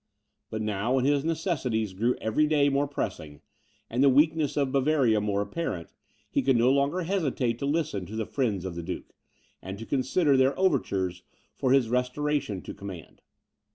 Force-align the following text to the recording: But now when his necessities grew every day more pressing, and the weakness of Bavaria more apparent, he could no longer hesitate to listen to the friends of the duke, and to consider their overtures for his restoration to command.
But 0.49 0.63
now 0.63 0.95
when 0.95 1.05
his 1.05 1.23
necessities 1.23 1.93
grew 1.93 2.15
every 2.15 2.47
day 2.47 2.69
more 2.69 2.87
pressing, 2.87 3.41
and 3.87 4.01
the 4.01 4.09
weakness 4.09 4.57
of 4.57 4.71
Bavaria 4.71 5.21
more 5.21 5.43
apparent, 5.43 5.93
he 6.27 6.41
could 6.41 6.57
no 6.57 6.71
longer 6.71 7.01
hesitate 7.01 7.59
to 7.59 7.67
listen 7.67 8.07
to 8.07 8.15
the 8.15 8.25
friends 8.25 8.65
of 8.65 8.73
the 8.73 8.81
duke, 8.81 9.13
and 9.61 9.77
to 9.77 9.85
consider 9.85 10.35
their 10.35 10.57
overtures 10.57 11.21
for 11.55 11.71
his 11.71 11.87
restoration 11.87 12.63
to 12.63 12.73
command. 12.73 13.21